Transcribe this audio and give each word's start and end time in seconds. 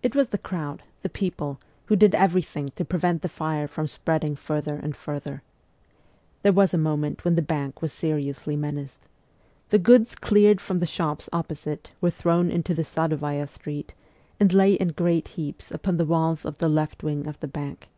It 0.00 0.14
was 0.14 0.28
the 0.28 0.38
crowd, 0.38 0.84
the 1.02 1.08
people, 1.08 1.58
who 1.86 1.96
did 1.96 2.14
everything 2.14 2.68
to 2.76 2.84
prevent 2.84 3.20
the 3.20 3.28
fire 3.28 3.66
from 3.66 3.88
spreading 3.88 4.36
further 4.36 4.76
and 4.76 4.94
further. 4.94 5.42
There 6.44 6.52
was 6.52 6.72
a 6.72 6.78
moment 6.78 7.24
when 7.24 7.34
the 7.34 7.42
Bank 7.42 7.82
was 7.82 7.92
seriously 7.92 8.54
menaced. 8.54 9.00
The 9.70 9.80
goods 9.80 10.14
cleared 10.14 10.60
from 10.60 10.78
the 10.78 10.86
shops 10.86 11.28
opposite 11.32 11.90
were 12.00 12.10
thrown 12.10 12.48
into 12.48 12.74
the 12.74 12.84
Sadovaya 12.84 13.48
street, 13.48 13.92
and 14.38 14.52
lay 14.52 14.74
in 14.74 14.90
great 14.92 15.26
heaps 15.26 15.72
upon 15.72 15.96
the 15.96 16.04
'walls 16.06 16.44
of 16.44 16.58
the 16.58 16.68
left 16.68 17.02
wing 17.02 17.26
of 17.26 17.40
the 17.40 17.48
Bank. 17.48 17.88